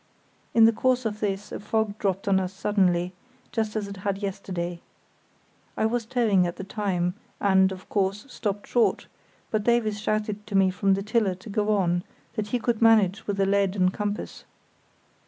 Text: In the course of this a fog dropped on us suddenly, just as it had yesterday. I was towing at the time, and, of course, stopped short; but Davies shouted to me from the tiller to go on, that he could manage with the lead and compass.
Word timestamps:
In 0.55 0.65
the 0.65 0.71
course 0.73 1.05
of 1.05 1.19
this 1.19 1.51
a 1.51 1.59
fog 1.59 1.95
dropped 1.99 2.27
on 2.27 2.39
us 2.39 2.51
suddenly, 2.53 3.13
just 3.51 3.75
as 3.75 3.87
it 3.87 3.97
had 3.97 4.17
yesterday. 4.17 4.81
I 5.77 5.85
was 5.85 6.07
towing 6.07 6.47
at 6.47 6.55
the 6.55 6.63
time, 6.63 7.13
and, 7.39 7.71
of 7.71 7.87
course, 7.87 8.25
stopped 8.27 8.65
short; 8.65 9.05
but 9.51 9.63
Davies 9.63 9.99
shouted 10.01 10.47
to 10.47 10.55
me 10.55 10.71
from 10.71 10.95
the 10.95 11.03
tiller 11.03 11.35
to 11.35 11.49
go 11.51 11.75
on, 11.77 12.03
that 12.33 12.47
he 12.47 12.57
could 12.57 12.81
manage 12.81 13.27
with 13.27 13.37
the 13.37 13.45
lead 13.45 13.75
and 13.75 13.93
compass. 13.93 14.43